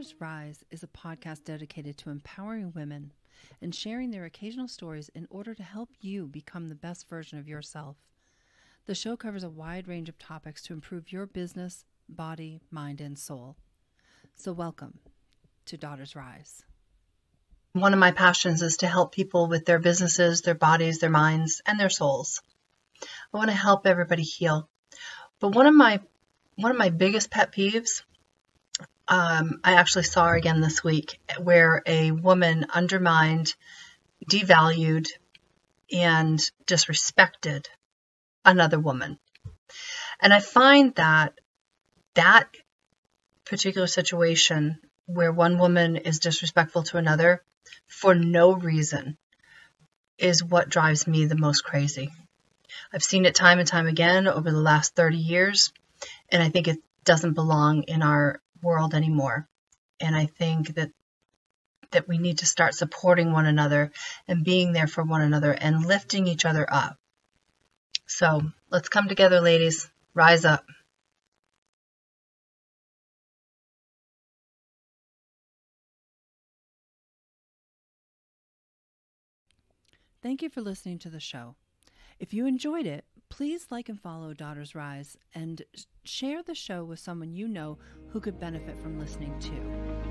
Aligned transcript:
Daughters 0.00 0.14
Rise 0.18 0.64
is 0.70 0.82
a 0.82 0.86
podcast 0.86 1.44
dedicated 1.44 1.98
to 1.98 2.08
empowering 2.08 2.72
women 2.74 3.12
and 3.60 3.74
sharing 3.74 4.10
their 4.10 4.24
occasional 4.24 4.66
stories 4.66 5.10
in 5.10 5.26
order 5.28 5.54
to 5.54 5.62
help 5.62 5.90
you 6.00 6.26
become 6.26 6.68
the 6.68 6.74
best 6.74 7.06
version 7.06 7.38
of 7.38 7.46
yourself. 7.46 7.96
The 8.86 8.94
show 8.94 9.14
covers 9.14 9.44
a 9.44 9.50
wide 9.50 9.86
range 9.86 10.08
of 10.08 10.18
topics 10.18 10.62
to 10.62 10.72
improve 10.72 11.12
your 11.12 11.26
business, 11.26 11.84
body, 12.08 12.62
mind, 12.70 13.02
and 13.02 13.18
soul. 13.18 13.56
So, 14.36 14.54
welcome 14.54 15.00
to 15.66 15.76
Daughters 15.76 16.16
Rise. 16.16 16.64
One 17.74 17.92
of 17.92 17.98
my 17.98 18.12
passions 18.12 18.62
is 18.62 18.78
to 18.78 18.86
help 18.86 19.12
people 19.12 19.48
with 19.48 19.66
their 19.66 19.80
businesses, 19.80 20.40
their 20.40 20.54
bodies, 20.54 21.00
their 21.00 21.10
minds, 21.10 21.60
and 21.66 21.78
their 21.78 21.90
souls. 21.90 22.40
I 23.02 23.36
want 23.36 23.50
to 23.50 23.54
help 23.54 23.86
everybody 23.86 24.22
heal. 24.22 24.66
But 25.40 25.54
one 25.54 25.66
of 25.66 25.74
my 25.74 26.00
one 26.56 26.70
of 26.70 26.78
my 26.78 26.88
biggest 26.88 27.30
pet 27.30 27.52
peeves 27.52 28.00
um, 29.10 29.60
I 29.64 29.74
actually 29.74 30.04
saw 30.04 30.32
again 30.32 30.60
this 30.60 30.84
week 30.84 31.18
where 31.42 31.82
a 31.84 32.12
woman 32.12 32.66
undermined, 32.72 33.52
devalued, 34.30 35.08
and 35.92 36.38
disrespected 36.64 37.66
another 38.44 38.78
woman. 38.78 39.18
And 40.22 40.32
I 40.32 40.38
find 40.38 40.94
that 40.94 41.34
that 42.14 42.48
particular 43.44 43.88
situation 43.88 44.78
where 45.06 45.32
one 45.32 45.58
woman 45.58 45.96
is 45.96 46.20
disrespectful 46.20 46.84
to 46.84 46.96
another 46.96 47.42
for 47.88 48.14
no 48.14 48.52
reason 48.52 49.18
is 50.18 50.44
what 50.44 50.68
drives 50.68 51.08
me 51.08 51.24
the 51.24 51.36
most 51.36 51.62
crazy. 51.62 52.12
I've 52.92 53.02
seen 53.02 53.24
it 53.24 53.34
time 53.34 53.58
and 53.58 53.66
time 53.66 53.88
again 53.88 54.28
over 54.28 54.52
the 54.52 54.60
last 54.60 54.94
30 54.94 55.16
years, 55.16 55.72
and 56.28 56.40
I 56.40 56.48
think 56.48 56.68
it 56.68 56.78
doesn't 57.04 57.32
belong 57.32 57.82
in 57.84 58.02
our 58.02 58.40
world 58.62 58.94
anymore. 58.94 59.48
And 60.00 60.16
I 60.16 60.26
think 60.26 60.74
that 60.76 60.90
that 61.92 62.06
we 62.06 62.18
need 62.18 62.38
to 62.38 62.46
start 62.46 62.74
supporting 62.74 63.32
one 63.32 63.46
another 63.46 63.90
and 64.28 64.44
being 64.44 64.72
there 64.72 64.86
for 64.86 65.02
one 65.02 65.22
another 65.22 65.52
and 65.52 65.84
lifting 65.84 66.26
each 66.28 66.44
other 66.44 66.66
up. 66.70 66.96
So 68.06 68.42
let's 68.70 68.88
come 68.88 69.08
together, 69.08 69.40
ladies. 69.40 69.90
Rise 70.14 70.44
up. 70.44 70.64
Thank 80.22 80.42
you 80.42 80.50
for 80.50 80.60
listening 80.60 80.98
to 81.00 81.10
the 81.10 81.20
show. 81.20 81.56
If 82.20 82.34
you 82.34 82.44
enjoyed 82.44 82.84
it, 82.84 83.06
please 83.30 83.68
like 83.70 83.88
and 83.88 83.98
follow 83.98 84.34
Daughters 84.34 84.74
Rise 84.74 85.16
and 85.34 85.62
share 86.04 86.42
the 86.42 86.54
show 86.54 86.84
with 86.84 86.98
someone 86.98 87.32
you 87.32 87.48
know 87.48 87.78
who 88.08 88.20
could 88.20 88.38
benefit 88.38 88.76
from 88.82 88.98
listening 88.98 89.34
too. 89.40 90.09